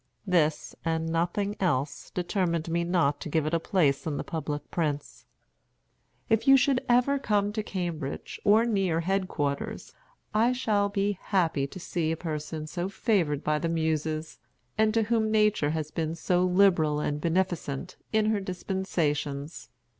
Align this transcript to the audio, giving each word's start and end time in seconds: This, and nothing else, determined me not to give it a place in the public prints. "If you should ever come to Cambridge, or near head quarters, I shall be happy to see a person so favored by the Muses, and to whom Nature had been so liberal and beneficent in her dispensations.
This, 0.25 0.73
and 0.83 1.05
nothing 1.11 1.55
else, 1.59 2.09
determined 2.09 2.69
me 2.71 2.83
not 2.83 3.19
to 3.21 3.29
give 3.29 3.45
it 3.45 3.53
a 3.53 3.59
place 3.59 4.07
in 4.07 4.17
the 4.17 4.23
public 4.23 4.71
prints. 4.71 5.27
"If 6.27 6.47
you 6.47 6.57
should 6.57 6.83
ever 6.89 7.19
come 7.19 7.53
to 7.53 7.61
Cambridge, 7.61 8.39
or 8.43 8.65
near 8.65 9.01
head 9.01 9.27
quarters, 9.27 9.93
I 10.33 10.53
shall 10.53 10.89
be 10.89 11.19
happy 11.21 11.67
to 11.67 11.79
see 11.79 12.11
a 12.11 12.17
person 12.17 12.65
so 12.65 12.89
favored 12.89 13.43
by 13.43 13.59
the 13.59 13.69
Muses, 13.69 14.39
and 14.75 14.91
to 14.95 15.03
whom 15.03 15.29
Nature 15.29 15.69
had 15.69 15.93
been 15.93 16.15
so 16.15 16.45
liberal 16.45 16.99
and 16.99 17.21
beneficent 17.21 17.95
in 18.11 18.31
her 18.31 18.39
dispensations. 18.39 19.69